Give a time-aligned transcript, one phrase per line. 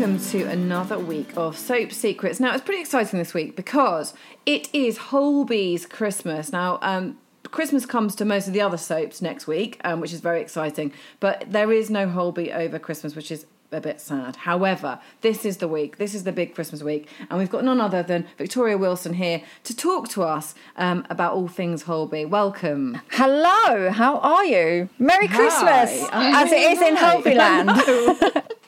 [0.00, 2.40] welcome to another week of Soap Secrets.
[2.40, 4.14] Now, it's pretty exciting this week because
[4.46, 6.52] it is Holby's Christmas.
[6.52, 7.18] Now, um,
[7.50, 10.94] Christmas comes to most of the other soaps next week, um, which is very exciting,
[11.18, 14.36] but there is no Holby over Christmas, which is a bit sad.
[14.36, 17.78] However, this is the week, this is the big Christmas week, and we've got none
[17.78, 22.24] other than Victoria Wilson here to talk to us um, about all things Holby.
[22.24, 23.02] Welcome.
[23.10, 24.88] Hello, how are you?
[24.98, 25.36] Merry Hi.
[25.36, 27.68] Christmas, I'm as it is in right.
[27.76, 28.44] Holbyland.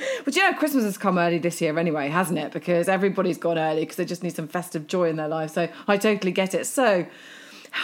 [0.24, 2.52] But you know, Christmas has come early this year anyway, hasn't it?
[2.52, 5.52] Because everybody's gone early because they just need some festive joy in their life.
[5.52, 6.66] So I totally get it.
[6.66, 7.06] So,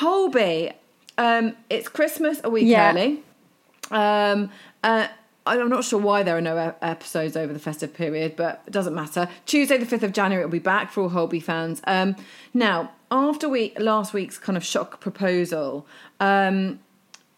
[0.00, 0.72] Holby,
[1.18, 2.90] um, it's Christmas a week Yeah.
[2.92, 3.22] early.
[3.90, 4.50] Um,
[4.82, 5.08] uh,
[5.46, 8.94] I'm not sure why there are no episodes over the festive period, but it doesn't
[8.94, 9.28] matter.
[9.46, 11.80] Tuesday, the 5th of January, it'll be back for all Holby fans.
[11.86, 12.16] Um,
[12.52, 15.86] now, after we last week's kind of shock proposal,
[16.18, 16.80] um,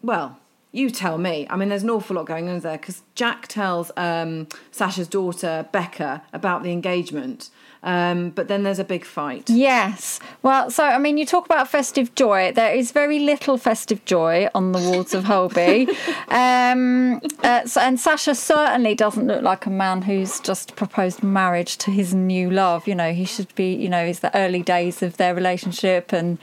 [0.01, 0.39] well,
[0.71, 1.47] you tell me.
[1.49, 5.67] I mean, there's an awful lot going on there because Jack tells um, Sacha's daughter
[5.71, 7.49] Becca about the engagement,
[7.81, 9.49] um, but then there's a big fight.
[9.49, 10.19] yes.
[10.43, 12.51] Well, so I mean, you talk about festive joy.
[12.51, 15.87] There is very little festive joy on the walls of Holby,
[16.27, 21.77] um, uh, so, and Sacha certainly doesn't look like a man who's just proposed marriage
[21.77, 22.87] to his new love.
[22.87, 23.73] You know, he should be.
[23.73, 26.37] You know, it's the early days of their relationship and.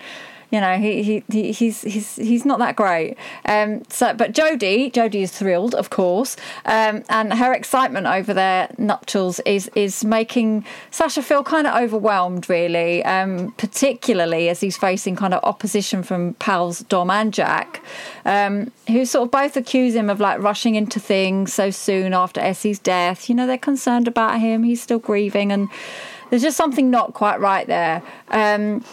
[0.50, 3.16] You know, he, he, he he's he's he's not that great.
[3.46, 8.68] Um, so, but Jodie, Jodie is thrilled, of course, um, and her excitement over their
[8.78, 13.04] nuptials is is making Sacha feel kind of overwhelmed, really.
[13.04, 17.82] Um, particularly as he's facing kind of opposition from pals Dom and Jack,
[18.24, 22.40] um, who sort of both accuse him of like rushing into things so soon after
[22.40, 23.28] Essie's death.
[23.28, 24.62] You know, they're concerned about him.
[24.62, 25.68] He's still grieving, and
[26.30, 28.02] there's just something not quite right there.
[28.28, 28.84] Um,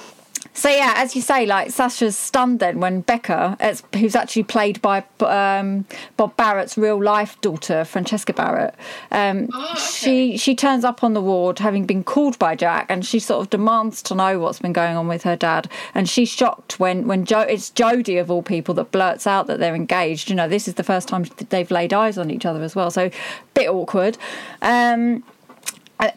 [0.53, 4.81] so yeah, as you say, like Sacha's stunned then when Becca, it's, who's actually played
[4.81, 8.75] by um, Bob Barrett's real life daughter, Francesca Barrett,
[9.11, 13.19] um, she she turns up on the ward having been called by Jack, and she
[13.19, 16.79] sort of demands to know what's been going on with her dad, and she's shocked
[16.79, 20.29] when when jo- it's Jodie of all people that blurts out that they're engaged.
[20.29, 22.91] You know, this is the first time they've laid eyes on each other as well,
[22.91, 23.09] so
[23.55, 24.17] bit awkward.
[24.61, 25.23] Um,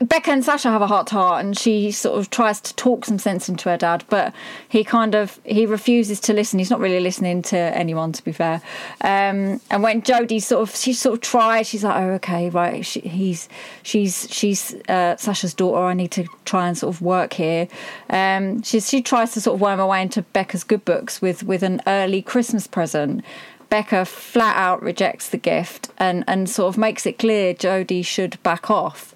[0.00, 3.04] Becca and Sacha have a heart to heart, and she sort of tries to talk
[3.04, 4.34] some sense into her dad, but
[4.68, 6.58] he kind of he refuses to listen.
[6.58, 8.62] He's not really listening to anyone, to be fair.
[9.02, 12.84] Um, and when Jodie sort of she sort of tries, she's like, "Oh, okay, right."
[12.84, 13.48] She, he's
[13.82, 15.84] she's she's uh, Sacha's daughter.
[15.84, 17.68] I need to try and sort of work here.
[18.10, 21.44] Um, she she tries to sort of worm her way into Becca's good books with
[21.44, 23.24] with an early Christmas present.
[23.68, 28.40] Becca flat out rejects the gift and, and sort of makes it clear Jodie should
[28.44, 29.14] back off.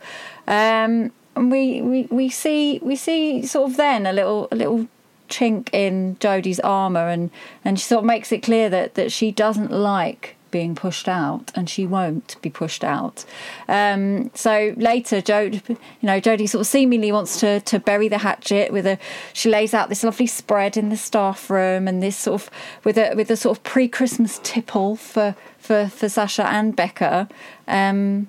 [0.51, 4.89] Um, and we, we, we see we see sort of then a little a little
[5.29, 7.31] chink in Jodie's armour and,
[7.65, 11.53] and she sort of makes it clear that, that she doesn't like being pushed out
[11.55, 13.25] and she won't be pushed out.
[13.69, 18.19] Um, so later Jodie you know, Jodie sort of seemingly wants to, to bury the
[18.19, 18.99] hatchet with a
[19.33, 22.51] she lays out this lovely spread in the staff room and this sort of
[22.83, 27.29] with a with a sort of pre Christmas tipple for, for, for Sacha and Becca.
[27.69, 28.29] Um,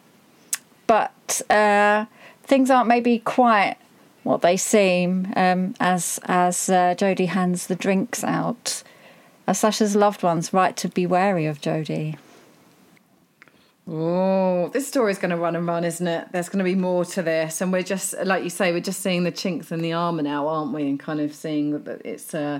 [0.91, 2.05] but uh,
[2.43, 3.77] things aren't maybe quite
[4.23, 8.83] what they seem um, as as uh, Jodie hands the drinks out.
[9.47, 12.17] Are Sacha's loved ones right to be wary of Jodie?
[13.87, 16.27] Oh, this story's going to run and run, isn't it?
[16.33, 18.99] There's going to be more to this, and we're just like you say, we're just
[18.99, 20.89] seeing the chinks in the armour now, aren't we?
[20.89, 22.33] And kind of seeing that it's.
[22.33, 22.59] Uh,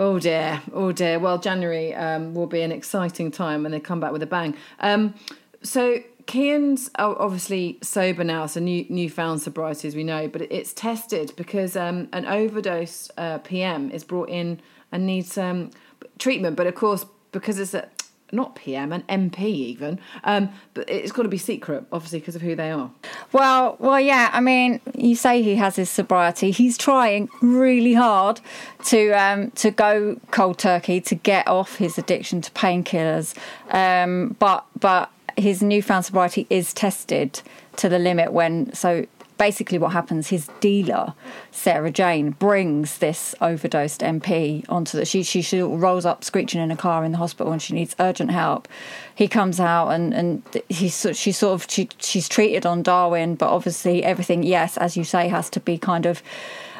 [0.00, 1.18] Oh dear, oh dear.
[1.18, 4.56] Well, January um, will be an exciting time when they come back with a bang.
[4.80, 5.14] Um,
[5.62, 11.32] so Kian's obviously sober now, so new newfound sobriety as we know, but it's tested
[11.36, 14.60] because um, an overdose uh, PM is brought in
[14.90, 15.70] and needs um,
[16.18, 16.56] treatment.
[16.56, 17.88] But of course, because it's a
[18.32, 22.42] not PM, an MP even, um, but it's got to be secret, obviously, because of
[22.42, 22.90] who they are.
[23.32, 24.30] Well, well, yeah.
[24.32, 26.50] I mean, you say he has his sobriety.
[26.50, 28.40] He's trying really hard
[28.86, 33.36] to um, to go cold turkey to get off his addiction to painkillers.
[33.70, 37.42] Um, but but his newfound sobriety is tested
[37.76, 39.06] to the limit when so.
[39.42, 40.28] Basically, what happens?
[40.28, 41.14] His dealer,
[41.50, 45.04] Sarah Jane, brings this overdosed MP onto the.
[45.04, 47.96] She she, she rolls up screeching in a car in the hospital, and she needs
[47.98, 48.68] urgent help.
[49.12, 53.48] He comes out, and and he's she sort of she she's treated on Darwin, but
[53.48, 56.22] obviously everything, yes, as you say, has to be kind of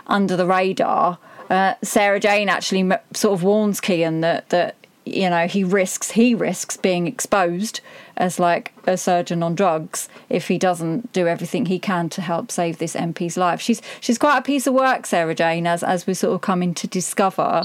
[0.06, 1.18] under the radar.
[1.50, 6.32] Uh, Sarah Jane actually sort of warns Kian that that you know he risks he
[6.32, 7.80] risks being exposed
[8.16, 12.50] as like a surgeon on drugs if he doesn't do everything he can to help
[12.50, 13.60] save this MP's life.
[13.60, 16.74] She's she's quite a piece of work, Sarah Jane, as as we're sort of coming
[16.74, 17.62] to discover.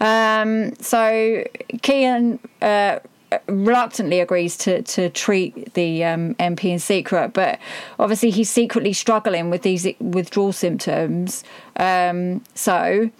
[0.00, 1.44] Um, so
[1.78, 3.00] Kian uh,
[3.46, 7.58] reluctantly agrees to to treat the um, MP in secret, but
[7.98, 11.44] obviously he's secretly struggling with these withdrawal symptoms.
[11.76, 13.10] Um, so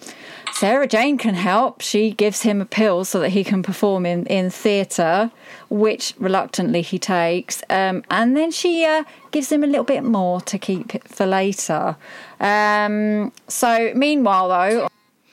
[0.58, 1.82] Sarah Jane can help.
[1.82, 5.30] She gives him a pill so that he can perform in in theatre,
[5.68, 10.40] which reluctantly he takes, um, and then she uh, gives him a little bit more
[10.40, 11.96] to keep for later.
[12.40, 14.88] Um, so meanwhile, though.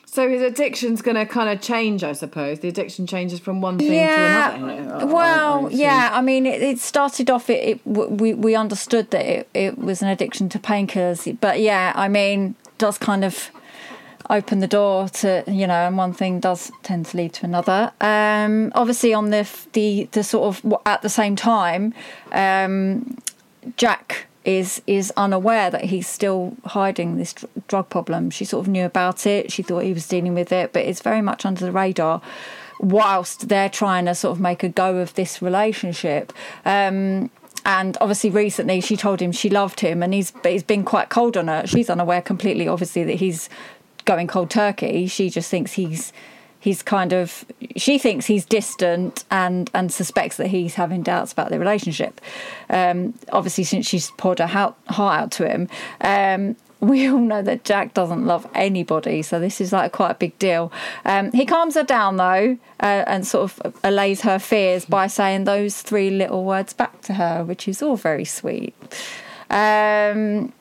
[0.05, 2.59] So his addiction's going to kind of change, I suppose.
[2.59, 5.07] The addiction changes from one thing yeah, to another.
[5.07, 6.09] Well, I, I yeah.
[6.11, 7.49] I mean, it, it started off.
[7.49, 11.93] It, it, we we understood that it, it was an addiction to painkillers, but yeah,
[11.95, 13.49] I mean, does kind of
[14.29, 17.91] open the door to you know, and one thing does tend to lead to another.
[18.01, 21.93] Um, obviously, on the the the sort of at the same time,
[22.31, 23.17] um,
[23.77, 27.33] Jac is is unaware that he's still hiding this
[27.67, 28.29] drug problem.
[28.29, 29.51] She sort of knew about it.
[29.51, 32.21] She thought he was dealing with it, but it's very much under the radar.
[32.79, 36.33] Whilst they're trying to sort of make a go of this relationship.
[36.65, 37.29] Um,
[37.65, 41.37] and obviously, recently she told him she loved him, and he's he's been quite cold
[41.37, 41.65] on her.
[41.65, 43.47] She's unaware completely, obviously, that he's
[44.05, 45.07] going cold turkey.
[45.07, 46.13] She just thinks he's
[46.59, 47.43] he's kind of
[47.75, 52.21] she thinks he's distant and and suspects that he's having doubts about their relationship.
[52.69, 55.67] Um, obviously, since she's poured her heart, out to him.
[56.01, 60.15] Um, we all know that Jac doesn't love anybody, so this is like quite a
[60.15, 60.71] big deal.
[61.05, 65.45] Um, he calms her down though, uh, and sort of allays her fears by saying
[65.45, 68.75] those three little words back to her, which is all very sweet.
[69.49, 70.51] Um,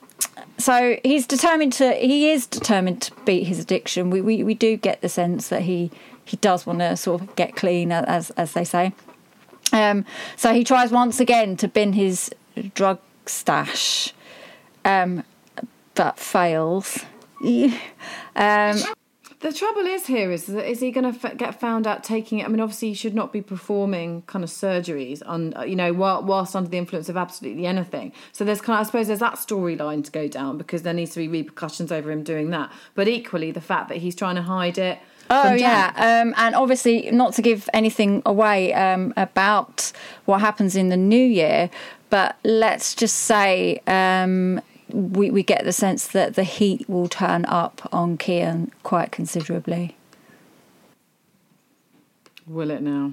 [0.62, 4.10] so he's determined to he is determined to beat his addiction.
[4.10, 5.90] We we, we do get the sense that he
[6.24, 8.92] he does want to sort of get clean as as they say.
[9.72, 10.04] Um,
[10.36, 12.30] so he tries once again to bin his
[12.74, 14.12] drug stash
[14.84, 15.24] um,
[15.94, 17.04] but fails.
[18.34, 18.78] Um,
[19.42, 22.38] the trouble is here is that is he going to f- get found out taking
[22.38, 22.44] it?
[22.44, 26.22] I mean, obviously, he should not be performing kind of surgeries on you know while,
[26.22, 28.12] whilst under the influence of absolutely anything.
[28.30, 31.12] So there's kind of I suppose there's that storyline to go down because there needs
[31.14, 32.72] to be repercussions over him doing that.
[32.94, 35.00] But equally, the fact that he's trying to hide it.
[35.28, 39.90] Oh yeah, um, and obviously not to give anything away um, about
[40.24, 41.68] what happens in the new year,
[42.10, 44.60] but let's just say um,
[44.92, 49.96] we, we get the sense that the heat will turn up on Kian quite considerably.
[52.46, 53.12] Will it now?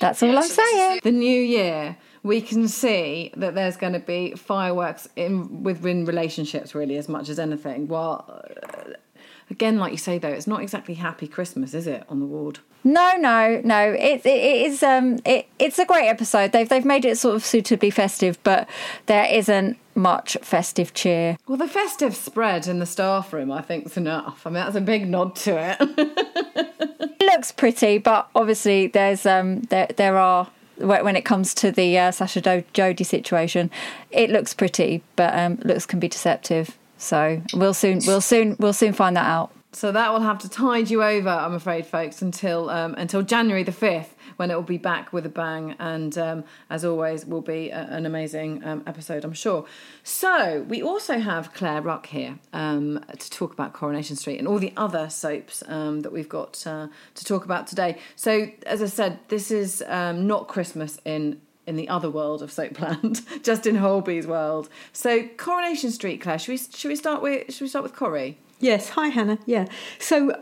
[0.00, 1.00] That's all I'm saying.
[1.02, 6.74] The new year, we can see that there's going to be fireworks in within relationships,
[6.74, 7.88] really, as much as anything.
[7.88, 8.94] Well, uh,
[9.48, 12.58] again, like you say, though, it's not exactly happy Christmas, is it, on the ward?
[12.82, 13.92] No, no, no.
[13.92, 16.52] It, it, it is um it, it's a great episode.
[16.52, 18.68] They've they've made it sort of suitably festive, but
[19.04, 21.36] there isn't much festive cheer.
[21.46, 24.46] Well, the festive spread in the staff room, I think, is enough.
[24.46, 25.76] I mean, that's a big nod to it.
[27.20, 30.48] it looks pretty, but obviously there's um there there are
[30.78, 33.70] when it comes to the uh, Sacha Do- Jodie situation,
[34.10, 36.78] it looks pretty, but um, looks can be deceptive.
[36.96, 39.52] So we'll soon we'll soon we'll soon find that out.
[39.72, 43.62] So that will have to tide you over, I'm afraid, folks, until um, until January
[43.62, 45.76] the fifth, when it will be back with a bang.
[45.78, 49.64] And um, as always, will be a, an amazing um, episode, I'm sure.
[50.02, 54.58] So we also have Claire Ruck here um, to talk about Coronation Street and all
[54.58, 57.96] the other soaps um, that we've got uh, to talk about today.
[58.16, 62.50] So as I said, this is um, not Christmas in in the other world of
[62.50, 64.68] Soapland, just in Holby's world.
[64.92, 66.40] So Coronation Street, Claire.
[66.40, 68.36] Should we should we start with should we start with Corrie?
[68.60, 69.38] Yes, hi Hannah.
[69.46, 69.66] Yeah.
[69.98, 70.38] So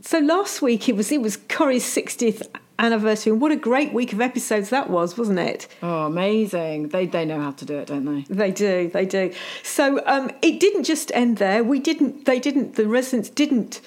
[0.00, 2.46] so last week it was it was Corrie's 60th
[2.78, 5.68] anniversary and what a great week of episodes that was, wasn't it?
[5.82, 6.88] Oh, amazing.
[6.88, 8.34] They they know how to do it, don't they?
[8.34, 8.90] They do.
[8.92, 9.32] They do.
[9.62, 11.64] So um, it didn't just end there.
[11.64, 13.80] We didn't they didn't the residents didn't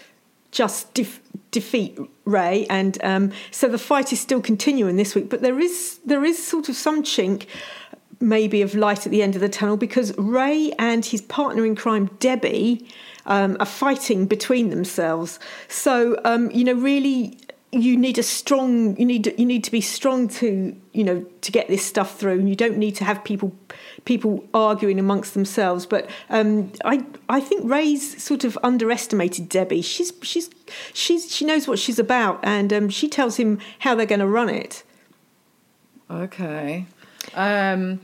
[0.51, 1.19] just def-
[1.51, 5.29] defeat Ray, and um, so the fight is still continuing this week.
[5.29, 7.45] But there is there is sort of some chink,
[8.19, 11.75] maybe of light at the end of the tunnel because Ray and his partner in
[11.75, 12.87] crime Debbie
[13.25, 15.39] um, are fighting between themselves.
[15.67, 17.37] So um, you know, really,
[17.71, 18.97] you need a strong.
[18.97, 22.39] You need you need to be strong to you know to get this stuff through,
[22.39, 23.53] and you don't need to have people
[24.05, 25.85] people arguing amongst themselves.
[25.85, 29.81] But um, I I think Ray's sort of underestimated Debbie.
[29.81, 30.49] She's she's
[30.93, 34.27] she's she knows what she's about, and um, she tells him how they're going to
[34.27, 34.83] run it.
[36.09, 36.85] Okay.
[37.33, 37.99] Um,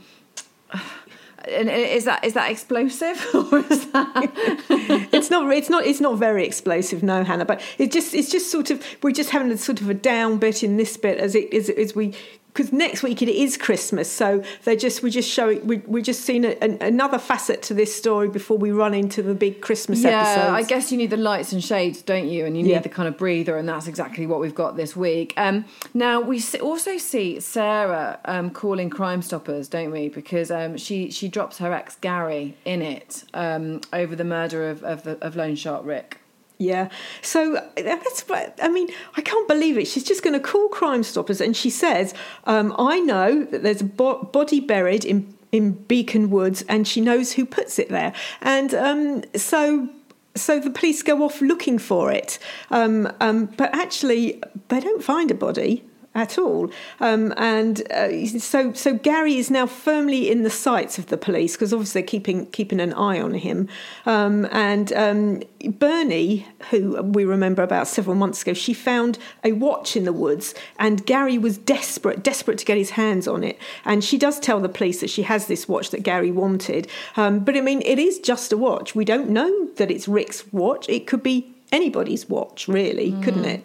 [1.48, 3.18] and is that is that explosive?
[3.34, 4.32] Or is that
[5.12, 8.50] it's not it's not it's not very explosive no hannah but it just it's just
[8.50, 11.34] sort of we're just having a sort of a down bit in this bit as
[11.34, 12.14] it as, as we
[12.52, 16.20] because next week it is Christmas, so they're just we're just showing we, we're just
[16.22, 20.04] seeing a, an, another facet to this story before we run into the big Christmas
[20.04, 20.64] episode yeah, episodes.
[20.66, 22.44] I guess you need the lights and shades, don't you?
[22.44, 22.80] And you need Yeah.
[22.80, 25.32] the kind of breather, and that's exactly what we've got this week.
[25.36, 30.08] Um, now we also see Sarah um, calling Crime Stoppers, don't we?
[30.08, 34.82] Because um, she she drops her ex Gary in it um, over the murder of
[34.84, 36.18] of, the, of Loan Shark Rick.
[36.62, 36.88] Yeah.
[37.22, 38.88] So that's what I mean.
[39.16, 39.88] I can't believe it.
[39.88, 42.14] She's just going to call Crime Stoppers, and she says,
[42.44, 47.00] um, "I know that there's a bo- body buried in in Beacon Woods, and she
[47.00, 49.88] knows who puts it there." And um, so.
[50.34, 52.38] So the police go off looking for it,
[52.70, 56.70] um, um, but actually they don't find a body at all.
[57.00, 61.54] Um, and uh, so, so Gary is now firmly in the sights of the police
[61.54, 63.68] because obviously they're keeping keeping an eye on him.
[64.04, 69.96] Um, and um, Bernie, who we remember about several months ago, she found a watch
[69.96, 73.58] in the woods, and Gary was desperate, desperate to get his hands on it.
[73.84, 76.88] And she does tell the police that she has this watch that Gary wanted.
[77.16, 78.94] Um, but I mean, it is just a watch.
[78.94, 80.88] We don't know that it's Rick's watch.
[80.88, 83.64] It could be anybody's watch, really, couldn't it?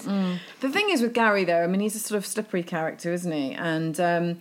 [0.61, 3.31] The thing is with Gary, though, I mean, he's a sort of slippery character, isn't
[3.31, 3.53] he?
[3.53, 4.39] And um,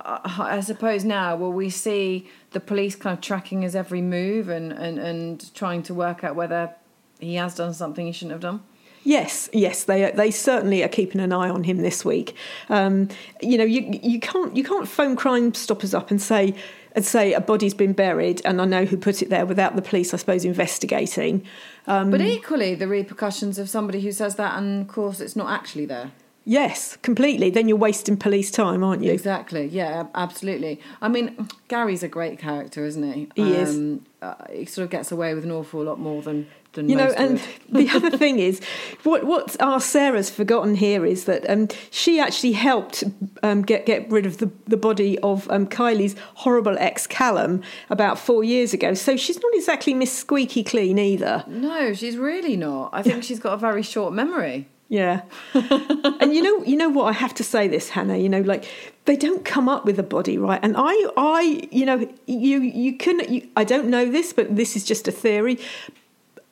[0.00, 4.48] I, I suppose now, will we see the police kind of tracking his every move
[4.48, 6.74] and, and, and trying to work out whether
[7.18, 8.62] he has done something he shouldn't have done?
[9.04, 12.34] Yes, yes, they they certainly are keeping an eye on him this week.
[12.68, 13.08] Um,
[13.40, 16.54] you know, you you can't you can't phone Crime Stoppers up and say
[16.94, 19.82] and say a body's been buried and I know who put it there without the
[19.82, 21.44] police, I suppose, investigating.
[21.86, 25.50] Um, But equally, the repercussions of somebody who says that, and of course, it's not
[25.50, 26.10] actually there.
[26.44, 27.50] yes, completely.
[27.50, 29.12] Then you're wasting police time, aren't you?
[29.12, 29.66] Exactly.
[29.66, 30.80] Yeah, absolutely.
[31.02, 33.28] I mean, Gary's a great character, isn't he?
[33.36, 33.76] He is.
[33.76, 37.12] Um, uh, he sort of gets away with an awful lot more than You know,
[37.16, 38.60] and the other thing is,
[39.02, 43.04] what what our Sarah's forgotten here is that um, she actually helped
[43.42, 48.18] um, get get rid of the, the body of um, Kylie's horrible ex Callum about
[48.18, 48.94] four years ago.
[48.94, 51.44] So she's not exactly Miss Squeaky Clean either.
[51.46, 52.90] No, she's really not.
[52.92, 54.68] I think she's got a very short memory.
[54.90, 55.22] Yeah,
[55.54, 58.16] and you know, you know what I have to say this, Hannah.
[58.16, 58.64] You know, like
[59.04, 60.58] they don't come up with a body, right?
[60.62, 63.20] And I, I, you know, you you can.
[63.30, 65.58] You, I don't know this, but this is just a theory,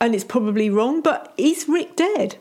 [0.01, 1.01] and it's probably wrong.
[1.01, 2.37] But is Rick dead?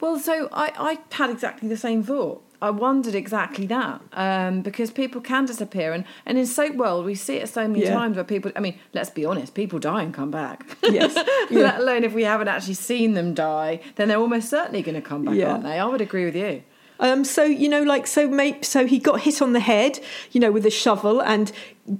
[0.00, 2.42] Well, so I, I had exactly the same thought.
[2.62, 7.14] I wondered exactly that um, because people can disappear, and, and in soap world we
[7.14, 7.94] see it so many Yeah.
[7.94, 8.52] times where people.
[8.54, 10.76] I mean, let's be honest, people die and come back.
[10.82, 11.14] Yes.
[11.50, 11.62] Yeah.
[11.62, 15.00] Let alone if we haven't actually seen them die, then they're almost certainly going to
[15.00, 15.52] come back, Yeah.
[15.52, 15.78] aren't they?
[15.80, 16.62] I would agree with you.
[17.00, 19.98] Um, so you know, like so, maybe so he got hit on the head,
[20.32, 21.50] you know, with a shovel, and,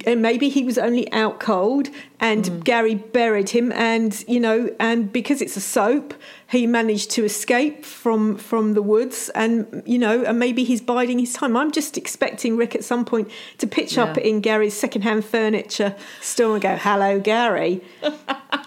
[0.05, 1.89] and maybe he was only out cold,
[2.19, 6.13] and Gary buried him, and you know, and because it's a soap,
[6.49, 11.17] he managed to escape from from the woods, and you know, and maybe he's biding
[11.17, 11.57] his time.
[11.57, 16.53] I'm just expecting Rick at some point to pitch up in Gary's secondhand furniture store
[16.53, 17.81] and go, "Hello, Gary."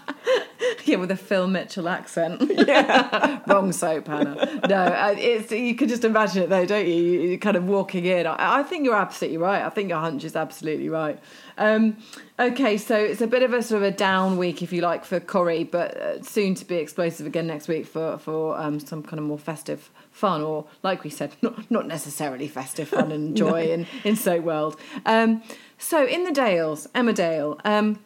[0.85, 2.41] Yeah, with a Phil Mitchell accent.
[3.47, 4.61] Wrong soap, Hannah.
[4.69, 6.95] No, uh, it's you can just imagine it though, don't you?
[6.95, 8.27] You- You're kind of walking in.
[8.27, 9.63] I, I think you're absolutely right.
[9.63, 11.19] I think your hunch is absolutely right.
[11.57, 11.97] Um,
[12.39, 15.05] okay, so it's a bit of a sort of a down week, if you like,
[15.05, 19.03] for Corrie, but uh, soon to be explosive again next week for for um, some
[19.03, 23.37] kind of more festive fun, or like we said, not not necessarily festive fun and
[23.45, 24.77] joy in in Soap World.
[25.07, 25.43] Um,
[25.79, 27.61] so in the Dales, Emmerdale.
[27.65, 27.99] Um,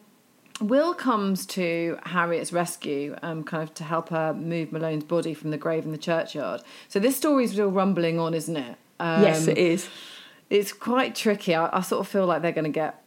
[0.61, 5.51] Will comes to Harriet's rescue, um, kind of to help her move Malone's body from
[5.51, 6.61] the grave in the churchyard.
[6.87, 8.75] So this story's still rumbling on, isn't it?
[8.99, 9.89] Um, yes, it is.
[10.49, 11.55] It's quite tricky.
[11.55, 13.03] I, I sort of feel like they're going to get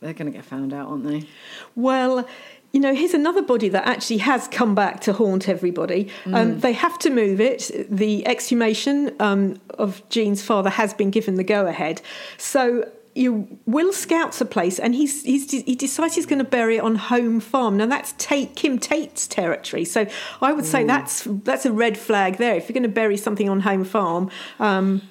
[0.00, 1.28] they're going to get found out, aren't they?
[1.76, 2.28] Well,
[2.72, 6.10] you know, here's another body that actually has come back to haunt everybody.
[6.26, 7.70] Um, they have to move it.
[7.88, 12.02] The exhumation um, of Jean's father has been given the go ahead.
[12.36, 12.90] So.
[13.14, 16.82] You Will scouts a place, and he's, he's he decides he's going to bury it
[16.82, 17.76] on home farm.
[17.76, 20.06] Now that's Tate, Kim Tate's territory, so
[20.40, 22.54] I would say that's that's a red flag there.
[22.54, 25.02] If you're going to bury something on home farm, um,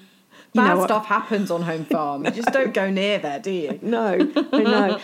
[0.54, 2.26] you Bad know, stuff happens on home farm.
[2.26, 3.80] You just don't go near there, do you?
[3.82, 5.00] No, I know.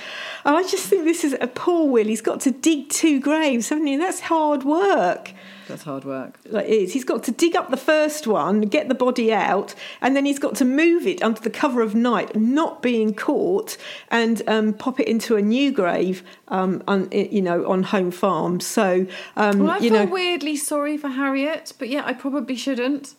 [0.45, 2.05] And I just think this is a poor Will.
[2.05, 3.95] He's got to dig two graves, haven't he?
[3.95, 5.31] That's hard work.
[5.67, 6.39] That's hard work.
[6.49, 6.93] Like it is.
[6.93, 10.39] He's got to dig up the first one, get the body out, and then he's
[10.39, 13.77] got to move it under the cover of night, not being caught,
[14.09, 18.59] and um, pop it into a new grave, um, on, you know, on home farm.
[18.59, 22.55] So, um, Well, I you feel know, weirdly sorry for Harriet, but yeah, I probably
[22.55, 23.15] shouldn't.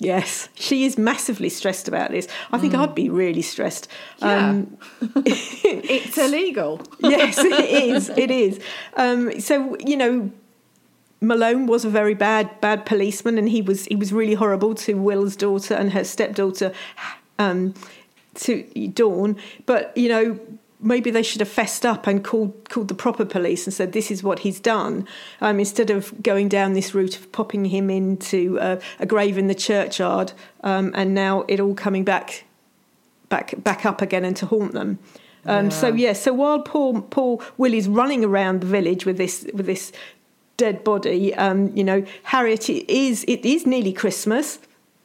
[0.00, 2.28] Yes, she is massively stressed about this.
[2.52, 3.88] I think I'd be really stressed.
[4.18, 4.62] Yeah.
[5.24, 6.80] It's illegal.
[7.00, 8.08] yes, it is.
[8.10, 8.60] It is.
[8.96, 10.30] Um, so you know,
[11.20, 14.94] Malone was a very bad, bad policeman, and he was he was really horrible to
[14.94, 16.72] Will's daughter and her stepdaughter.
[17.38, 17.74] um,
[18.34, 18.62] to
[18.94, 19.36] Dawn,
[19.66, 20.38] but you know
[20.80, 24.10] maybe they should have fessed up and called called the proper police and said this
[24.10, 25.06] is what he's done
[25.40, 29.48] um, instead of going down this route of popping him into uh, a grave in
[29.48, 30.32] the churchyard
[30.62, 32.44] um, and now it all coming back
[33.28, 34.98] back back up again and to haunt them.
[35.46, 35.70] Um, yeah.
[35.70, 39.92] So yeah, so while poor poor Willie's running around the village with this with this
[40.56, 44.58] dead body, um, you know, Harriet is it is nearly Christmas.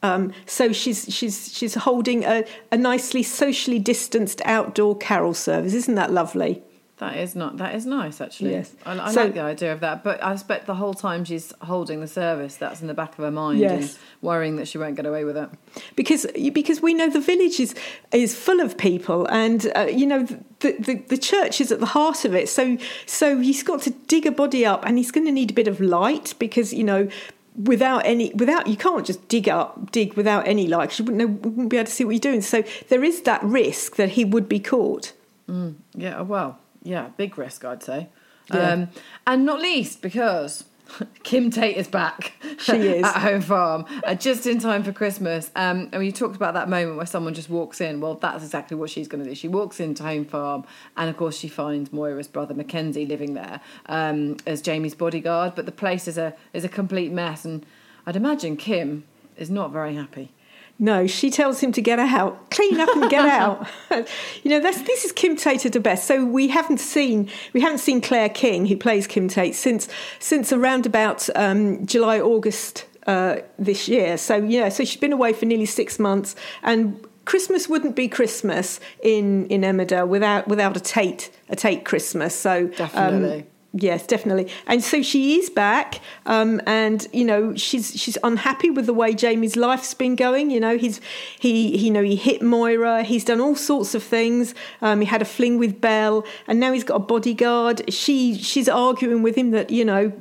[0.04, 5.74] Um, so she's she's she's holding a, a nicely socially distanced outdoor carol service.
[5.74, 6.62] Isn't that lovely?
[6.98, 7.58] That is not.
[7.58, 8.52] That is nice, actually.
[8.52, 10.04] Yes, I, I so, like the idea of that.
[10.04, 13.24] But I expect the whole time she's holding the service, that's in the back of
[13.26, 13.72] her mind, yes.
[13.72, 15.50] and worrying that she won't get away with it.
[15.96, 17.74] Because because we know the village is
[18.12, 20.24] is full of people, and uh, you know
[20.60, 22.48] the, the the church is at the heart of it.
[22.48, 25.54] So so he's got to dig a body up, and he's going to need a
[25.56, 27.10] bit of light because you know
[27.56, 31.50] without any without you can't just dig up dig without any light you wouldn't know
[31.50, 34.26] wouldn't be able to see what you're doing so there is that risk that he
[34.26, 35.14] would be caught
[35.48, 38.10] mm, yeah well yeah, big risk, I'd say.
[38.54, 38.72] Yeah.
[38.72, 38.90] Um,
[39.26, 40.66] and not least because
[41.24, 42.34] Kim Tate is back.
[42.60, 45.52] She is at home farm uh, just in time for Christmas.
[45.56, 48.02] Um, and you talked about that moment where someone just walks in.
[48.02, 49.36] Well, that's exactly what she's going to do.
[49.36, 50.66] She walks into home farm,
[50.98, 55.56] and of course, she finds Moira's brother Mackenzie living there um, as Jamie's bodyguard.
[55.56, 57.66] But the place is a is a complete mess, and
[58.06, 59.06] I'd imagine Kim
[59.38, 60.32] is not very happy.
[60.80, 63.68] No, she tells him to get out, clean up and get out.
[64.44, 66.08] you know, this is Kim Tate at her best.
[66.08, 69.88] So we haven't seen we haven't seen Claire King, who plays Kim Tate, since
[70.20, 74.18] since around about um, July August uh, this year.
[74.18, 78.80] So yeah, so she's been away for nearly six months, and Christmas wouldn't be Christmas
[79.02, 82.36] in in Emmerdale without without a Tate a Tate Christmas.
[82.36, 83.42] So definitely.
[83.42, 84.52] Um, Yes, definitely.
[84.68, 89.16] And so she is back, um, and you know she's she's unhappy with the way
[89.16, 90.52] Jamie's life's been going.
[90.52, 91.02] You know he's
[91.40, 93.02] he, he you know he hit Moira.
[93.02, 94.54] He's done all sorts of things.
[94.84, 97.92] Um, he had a fling with Belle, and now he's got a bodyguard.
[97.92, 100.12] She she's arguing with him that you know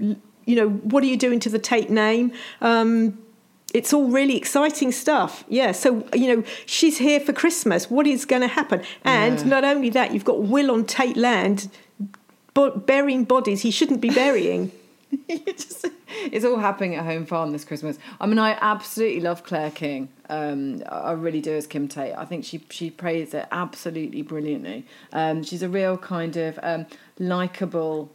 [0.46, 2.32] you know what are you doing to the Tate name?
[2.62, 3.18] Um,
[3.74, 5.44] it's all really exciting stuff.
[5.48, 5.72] Yeah.
[5.72, 7.90] So, you know, she's here for Christmas.
[7.90, 8.82] What is going to happen?
[9.02, 9.46] And yeah.
[9.46, 11.70] not only that, you've got Will on Tate Land
[12.54, 14.72] but burying bodies he shouldn't be burying.
[15.28, 15.86] just,
[16.30, 17.98] it's all happening at home farm this Christmas.
[18.20, 20.08] I mean, I absolutely love Claire King.
[20.28, 22.14] Um, I really do as Kim Tate.
[22.16, 24.86] I think she she plays it absolutely brilliantly.
[25.12, 26.86] Um, she's a real kind of um,
[27.18, 28.10] likable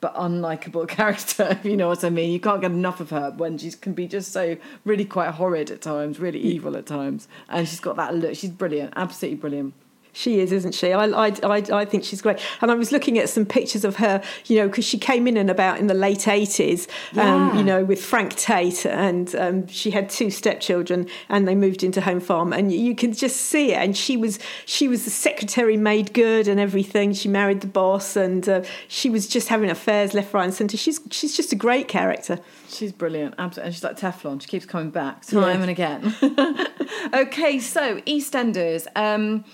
[0.00, 1.48] but unlikable character.
[1.50, 2.32] If you know what I mean.
[2.32, 5.70] You can't get enough of her when she can be just so really quite horrid
[5.70, 8.34] at times, really evil at times, and she's got that look.
[8.36, 9.74] She's brilliant, absolutely brilliant.
[10.18, 10.92] She is, isn't she?
[10.92, 12.40] I, I, I, I, think she's great.
[12.60, 15.36] And I was looking at some pictures of her, you know, because she came in
[15.36, 17.36] and about in the late 80s, yeah.
[17.36, 21.84] um, you know, with Frank Tate, and um, she had two stepchildren, and they moved
[21.84, 23.76] into home farm, and you, you can just see it.
[23.76, 27.12] And she was she was the secretary made good and everything.
[27.12, 30.76] She married the boss, and uh, she was just having affairs left, right, and centre.
[30.76, 32.40] She's she's just a great character.
[32.68, 33.68] She's brilliant, absolutely.
[33.68, 34.42] And she's like Teflon.
[34.42, 35.62] She keeps coming back time yeah.
[35.62, 36.68] and again.
[37.14, 38.88] okay, so EastEnders.
[38.96, 39.44] Um,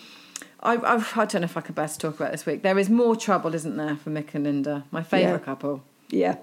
[0.65, 2.63] I, I, I, don't know if I can best talk about this week.
[2.63, 5.45] There is more trouble, isn't there, for Mick and Linda, my favourite yeah.
[5.45, 5.83] couple.
[6.11, 6.37] Yeah.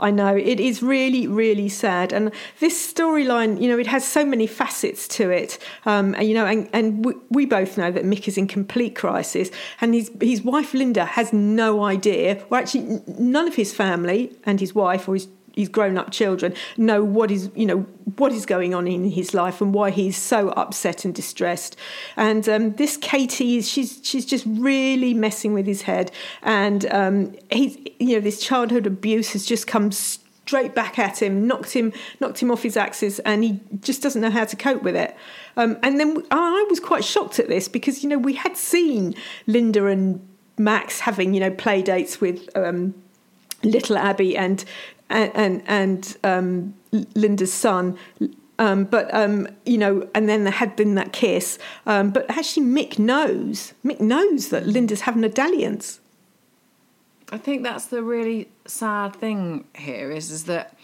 [0.00, 4.24] I know it is really, really sad, and this storyline, you know, it has so
[4.24, 5.58] many facets to it.
[5.86, 8.94] Um, and you know, and, and we, we, both know that Mick is in complete
[8.94, 12.44] crisis, and his his wife Linda has no idea.
[12.48, 15.26] Well, actually, none of his family and his wife or his
[15.58, 17.80] his grown up children know what is you know
[18.16, 21.76] what is going on in his life and why he's so upset and distressed.
[22.16, 27.34] And um, this Katie, is she's she's just really messing with his head, and um,
[27.50, 31.92] he's you know this childhood abuse has just come straight back at him, knocked him
[32.20, 35.16] knocked him off his axis, and he just doesn't know how to cope with it.
[35.56, 39.14] Um, and then I was quite shocked at this because you know we had seen
[39.48, 42.94] Linda and Max having you know play dates with um,
[43.62, 44.64] little Abby and
[45.10, 46.74] and and, um,
[47.14, 47.98] Linda's son.
[48.60, 51.58] Um, but um, you know, and then there had been that kiss.
[51.86, 53.72] Um, but actually, Mick knows.
[53.84, 56.00] Mick knows that Linda's having a dalliance.
[57.30, 60.76] I think that's the really sad thing here is is that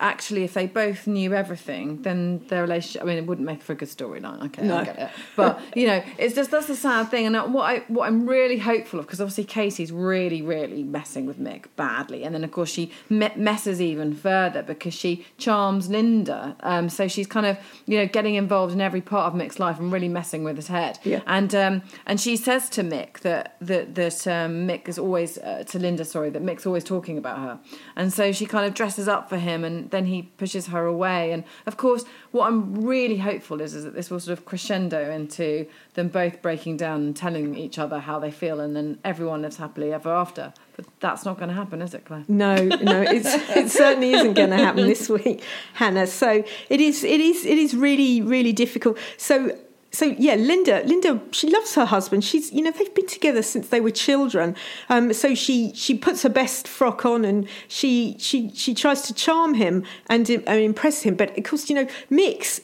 [0.00, 3.02] actually, if they both knew everything, then their relationship.
[3.02, 4.42] I mean, it wouldn't make for a good storyline.
[4.46, 4.78] Okay, no.
[4.78, 5.10] I get it.
[5.36, 7.26] But you know, it's just that's the sad thing.
[7.26, 11.38] And what I what I'm really hopeful of, because obviously Casey's really, really messing with
[11.38, 16.56] Mick badly, and then of course she me- messes even further because she charms Linda.
[16.60, 19.78] Um, so she's kind of you know getting involved in every part of Mick's life
[19.78, 20.98] and really messing with his head.
[21.04, 21.20] Yeah.
[21.26, 25.64] And um, and she says to Mick that that that um, Mick is always uh,
[25.68, 27.60] to Linda, sorry, that Mick's always talking about her,
[27.94, 31.32] and so she kind of dresses up for him and then he pushes her away.
[31.32, 35.10] And of course, what I'm really hopeful is is that this will sort of crescendo
[35.10, 39.42] into them both breaking down and telling each other how they feel, and then everyone
[39.42, 40.52] lives happily ever after.
[40.76, 42.24] But that's not going to happen, is it, Claire?
[42.26, 45.42] No, no, it certainly isn't going to happen this week,
[45.74, 46.08] Hannah.
[46.08, 48.98] So it is, it is, it is really, really difficult.
[49.16, 49.56] So
[49.94, 52.24] so yeah, Linda, Linda, she loves her husband.
[52.24, 54.56] She's, you know, they've been together since they were children.
[54.88, 59.14] Um, so she she puts her best frock on and she she she tries to
[59.14, 61.14] charm him and, and impress him.
[61.14, 62.60] But of course, you know, Mick's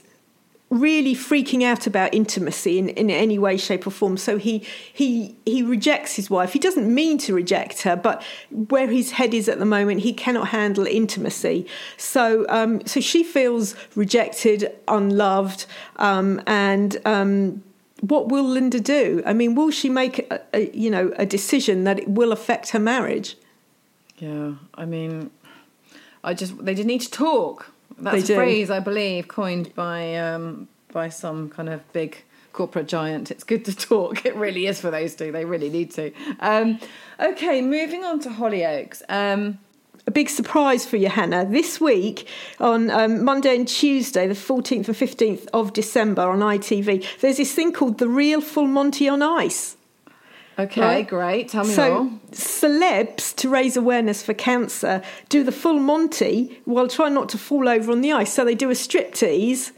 [0.70, 4.16] really freaking out about intimacy in, in any way, shape, or form.
[4.16, 6.52] So he he he rejects his wife.
[6.52, 10.12] He doesn't mean to reject her, but where his head is at the moment, he
[10.12, 11.66] cannot handle intimacy.
[11.96, 16.96] So um, so she feels rejected, unloved, um, and.
[17.04, 17.62] Um,
[18.02, 19.22] what will Linda do?
[19.26, 22.70] I mean, will she make a, a, you know a decision that it will affect
[22.70, 23.36] her marriage?
[24.16, 25.30] Yeah, I mean,
[26.24, 27.70] I just they just need to talk.
[28.00, 33.30] That's a phrase I believe coined by um, by some kind of big corporate giant.
[33.30, 34.24] It's good to talk.
[34.26, 35.32] It really is for those two.
[35.32, 36.12] They really need to.
[36.40, 36.80] Um,
[37.18, 39.02] okay, moving on to Hollyoaks.
[39.08, 39.58] Um,
[40.06, 41.44] a big surprise for you, Hannah.
[41.44, 42.26] This week,
[42.58, 47.52] on um, Monday and Tuesday, the 14th and 15th of December on ITV, there's this
[47.52, 49.76] thing called The Real Full Monty on Ice.
[50.60, 51.08] Okay, right?
[51.08, 51.48] great.
[51.48, 52.18] Tell me so, more.
[52.32, 57.68] celebs, to raise awareness for cancer, do the full Monty while trying not to fall
[57.68, 58.32] over on the ice.
[58.32, 59.72] So they do a striptease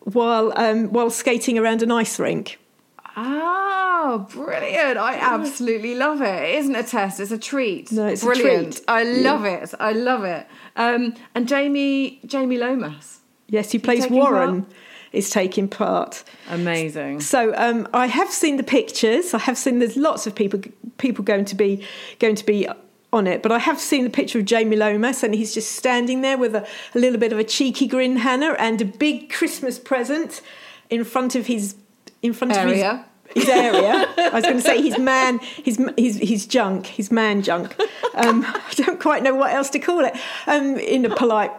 [0.00, 2.58] while um, while skating around an ice rink.
[3.16, 4.98] Oh, brilliant.
[4.98, 6.42] I absolutely love it.
[6.42, 7.92] It isn't a test, it's a treat.
[7.92, 8.80] No, it's brilliant.
[8.80, 8.84] a treat.
[8.88, 9.62] I love yeah.
[9.62, 9.74] it.
[9.78, 10.46] I love it.
[10.76, 13.20] Um, and Jamie Jamie Lomas.
[13.48, 14.62] Yes, he plays Warren.
[14.62, 14.74] Part?
[15.14, 16.24] Is taking part.
[16.50, 17.20] Amazing.
[17.20, 19.34] So um, I have seen the pictures.
[19.34, 20.60] I have seen there's lots of people
[20.98, 21.84] people going to be
[22.18, 22.68] going to be
[23.12, 26.20] on it, but I have seen the picture of Jamie Lomas, and he's just standing
[26.20, 29.78] there with a, a little bit of a cheeky grin, Hannah, and a big Christmas
[29.78, 30.42] present
[30.90, 31.76] in front of his
[32.22, 32.90] in front area.
[32.90, 34.06] of his his area.
[34.16, 37.76] I was going to say his man, his his his junk, his man junk.
[38.14, 40.14] Um, I don't quite know what else to call it.
[40.46, 41.52] Um, in a polite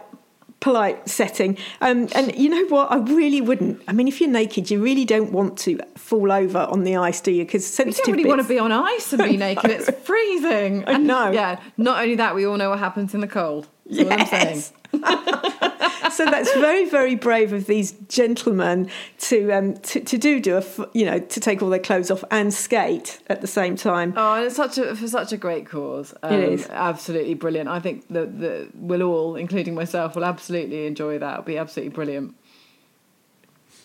[0.60, 1.56] polite setting.
[1.80, 2.90] Um, and you know what?
[2.90, 3.82] I really wouldn't.
[3.88, 7.20] I mean, if you're naked, you really don't want to fall over on the ice,
[7.20, 7.44] do you?
[7.44, 7.98] Because sensitive.
[7.98, 8.30] You don't really bits...
[8.30, 9.70] want to be on ice and be naked.
[9.70, 10.84] It's freezing.
[10.84, 11.30] And no.
[11.30, 11.60] Yeah.
[11.76, 13.68] Not only that, we all know what happens in the cold.
[13.88, 14.72] That's yes.
[16.16, 20.64] so that's very, very brave of these gentlemen to um, to, to do do a
[20.92, 24.14] you know to take all their clothes off and skate at the same time.
[24.16, 26.14] Oh, and it's such a for such a great cause.
[26.22, 27.68] Um, it is absolutely brilliant.
[27.68, 31.32] I think that the we'll all, including myself, will absolutely enjoy that.
[31.32, 32.34] It'll be absolutely brilliant.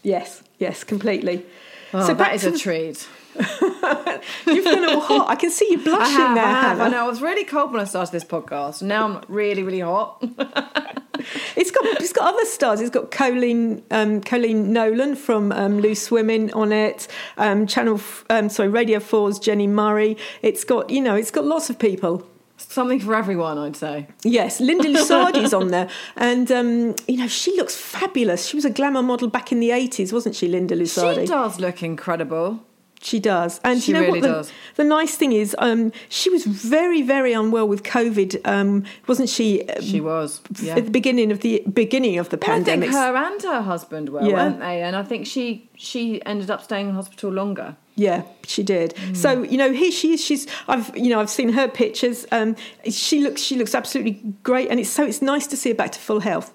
[0.04, 1.46] Yes, yes, completely.
[1.94, 3.08] Oh, so that is a treat.
[4.46, 5.30] You've been all hot.
[5.30, 6.44] I can see you blushing I have, there.
[6.44, 6.78] I have.
[6.78, 6.84] Hannah.
[6.84, 7.06] I know.
[7.06, 8.82] I was really cold when I started this podcast.
[8.82, 10.22] Now I'm really, really hot.
[11.56, 12.82] it's got it's got other stars.
[12.82, 17.08] It's got Colleen um, Coleen Nolan from um, Loose Women on it.
[17.38, 20.18] Um, Channel um, sorry Radio 4's Jenny Murray.
[20.42, 22.28] It's got you know it's got lots of people.
[22.58, 24.08] Something for everyone, I'd say.
[24.24, 28.46] Yes, Linda Lusardi's on there, and um, you know she looks fabulous.
[28.46, 31.22] She was a glamour model back in the eighties, wasn't she, Linda Lusardi?
[31.22, 32.64] She does look incredible.
[33.04, 34.28] She does, and she you know really what?
[34.28, 34.54] The, does.
[34.76, 39.64] the nice thing is, um, she was very, very unwell with COVID, um, wasn't she?
[39.80, 40.76] She was yeah.
[40.76, 42.90] at the beginning of the beginning of the well, pandemic.
[42.90, 44.34] I think her and her husband were, yeah.
[44.34, 44.84] weren't they?
[44.84, 47.76] And I think she she ended up staying in hospital longer.
[47.96, 48.94] Yeah, she did.
[48.94, 49.18] Mm.
[49.18, 50.24] So you know, here she is.
[50.24, 52.28] She's I've you know I've seen her pictures.
[52.32, 52.56] Um,
[52.88, 55.92] she looks she looks absolutely great, and it's so it's nice to see her back
[55.94, 56.54] to full health.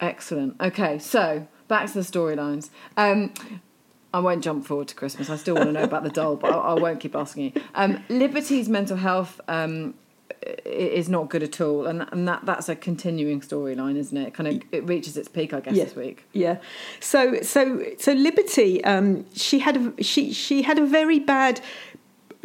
[0.00, 0.60] Excellent.
[0.60, 2.68] Okay, so back to the storylines.
[2.98, 3.32] Um,
[4.14, 5.30] I won't jump forward to Christmas.
[5.30, 7.62] I still want to know about the doll, but I, I won't keep asking you.
[7.74, 9.94] Um, Liberty's mental health um,
[10.64, 14.28] is not good at all, and, and that that's a continuing storyline, isn't it?
[14.28, 14.34] it?
[14.34, 15.84] Kind of it reaches its peak, I guess, yeah.
[15.84, 16.24] this week.
[16.32, 16.58] Yeah.
[17.00, 21.60] So so so Liberty, um, she had a she she had a very bad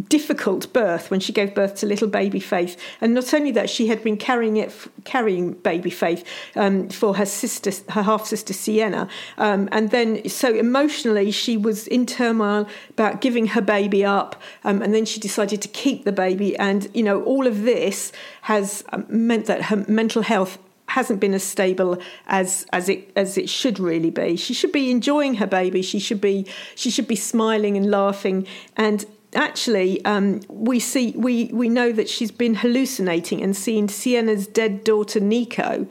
[0.09, 3.87] difficult birth when she gave birth to little baby Faith, and not only that, she
[3.87, 6.23] had been carrying it, carrying baby Faith
[6.55, 11.87] um, for her sister, her half sister Sienna, um, and then so emotionally she was
[11.87, 16.11] in turmoil about giving her baby up, um, and then she decided to keep the
[16.11, 21.19] baby, and you know all of this has um, meant that her mental health hasn't
[21.19, 24.35] been as stable as as it as it should really be.
[24.35, 25.81] She should be enjoying her baby.
[25.81, 28.47] She should be she should be smiling and laughing.
[28.75, 29.05] And
[29.37, 34.83] actually, um, we see we we know that she's been hallucinating and seeing Sienna's dead
[34.83, 35.87] daughter Nico.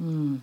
[0.00, 0.40] Mm.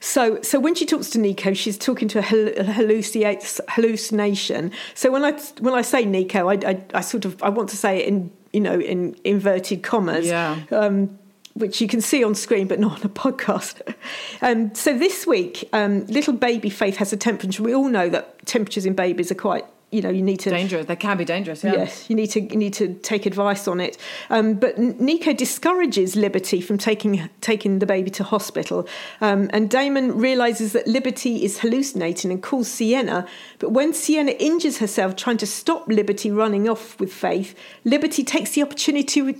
[0.00, 4.72] So, so when she talks to Nico, she's talking to a hallucination.
[4.94, 7.76] So when I when I say Nico, I, I, I, sort of I want to
[7.76, 10.26] say it in you know in inverted commas.
[10.26, 10.58] Yeah.
[10.70, 11.18] Um,
[11.54, 13.94] which you can see on screen but not on a podcast.
[14.40, 17.62] Um, so this week, um, little baby Faith has a temperature.
[17.62, 20.86] We all know that temperatures in babies are quite you know you need to dangerous.
[20.86, 21.62] They can be dangerous.
[21.62, 21.74] Yeah.
[21.74, 23.98] Yes, you need to you need to take advice on it.
[24.30, 28.88] Um, but Nico discourages Liberty from taking taking the baby to hospital,
[29.20, 33.26] um, and Damon realizes that Liberty is hallucinating and calls Sienna.
[33.58, 38.52] But when Sienna injures herself trying to stop Liberty running off with Faith, Liberty takes
[38.52, 39.36] the opportunity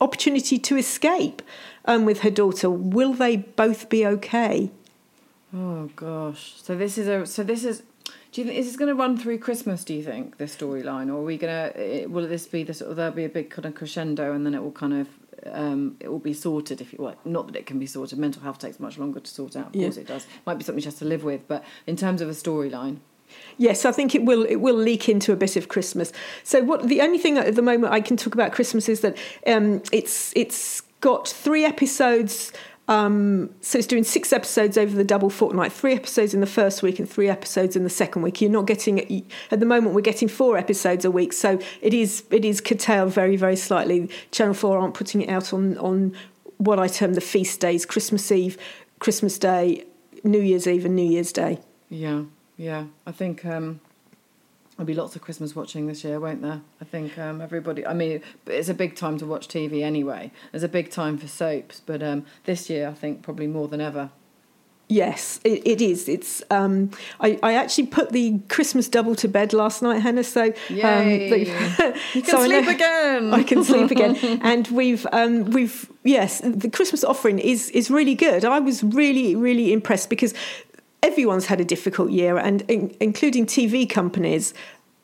[0.00, 1.42] opportunity to escape
[1.86, 2.70] um, with her daughter.
[2.70, 4.70] Will they both be okay?
[5.54, 6.54] Oh gosh!
[6.62, 7.82] So this is a so this is
[8.32, 9.84] do you think is this going to run through Christmas?
[9.84, 12.06] Do you think this storyline, or are we going to?
[12.06, 14.54] Will this be the sort of there'll be a big kind of crescendo, and then
[14.54, 15.08] it will kind of
[15.52, 16.80] um, it will be sorted.
[16.80, 18.18] If you well, not that it can be sorted.
[18.18, 19.68] Mental health takes much longer to sort out.
[19.68, 19.84] Of yeah.
[19.84, 20.26] course, it does.
[20.46, 22.98] Might be something she has to live with, but in terms of a storyline.
[23.58, 24.44] Yes, I think it will.
[24.44, 26.10] It will leak into a bit of Christmas.
[26.42, 29.16] So, what the only thing at the moment I can talk about Christmas is that
[29.46, 32.52] um, it's it's got three episodes
[32.88, 36.82] um, so it's doing six episodes over the double fortnight, three episodes in the first
[36.82, 38.40] week and three episodes in the second week.
[38.40, 42.24] You're not getting at the moment we're getting four episodes a week, so it is
[42.30, 44.10] it is curtailed very very slightly.
[44.32, 46.14] Channel Four aren't putting it out on on
[46.58, 48.58] what I term the feast days: Christmas Eve,
[48.98, 49.84] Christmas Day,
[50.24, 51.60] New Year's Eve, and New Year's Day.
[51.88, 52.24] Yeah,
[52.56, 52.86] yeah.
[53.06, 53.80] I think um,
[54.82, 56.60] There'll be lots of Christmas watching this year, won't there?
[56.80, 57.86] I think um, everybody.
[57.86, 60.32] I mean, it's a big time to watch TV anyway.
[60.50, 63.80] There's a big time for soaps, but um, this year I think probably more than
[63.80, 64.10] ever.
[64.88, 66.08] Yes, it, it is.
[66.08, 66.42] It's.
[66.50, 66.90] Um,
[67.20, 70.24] I, I actually put the Christmas double to bed last night, Hannah.
[70.24, 71.28] So um, Yay.
[71.30, 71.38] The,
[72.14, 73.34] you can so sleep I again.
[73.34, 78.16] I can sleep again, and we've um, we've yes, the Christmas offering is is really
[78.16, 78.44] good.
[78.44, 80.34] I was really really impressed because
[81.02, 84.54] everyone's had a difficult year, and in, including TV companies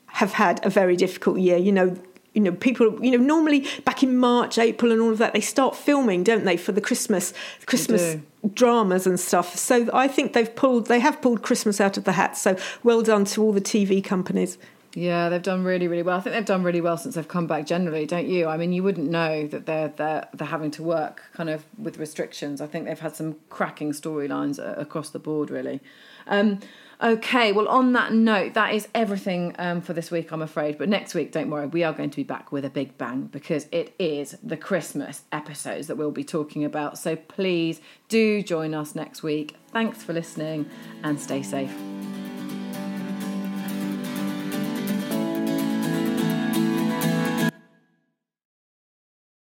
[0.07, 1.57] have had a very difficult year.
[1.57, 1.97] You know,
[2.35, 5.41] you know, people, you know, normally back in March, April, and all of that, they
[5.41, 7.35] start filming, don't they, for the Christmas
[7.67, 8.17] Christmas
[8.55, 9.57] dramas and stuff.
[9.57, 12.37] So I think they've pulled, they have pulled Christmas out of the hat.
[12.37, 14.59] So well done to all the TV companies.
[14.95, 16.17] Yeah, they've done really, really well.
[16.17, 17.67] I think they've done really well since they've come back.
[17.67, 18.47] Generally, don't you?
[18.47, 21.99] I mean, you wouldn't know that they're they're they're having to work kind of with
[21.99, 22.61] restrictions.
[22.61, 25.81] I think they've had some cracking storylines across the board, really.
[26.27, 26.61] Um,
[27.03, 30.79] okay, well, on that note, that is everything um, for this week, I'm afraid.
[30.79, 33.23] But next week, don't worry, we are going to be back with a big bang
[33.27, 36.99] because it is the Christmas episodes that we'll be talking about.
[36.99, 39.57] So please do join us next week.
[39.73, 40.69] Thanks for listening
[41.03, 41.75] and stay safe.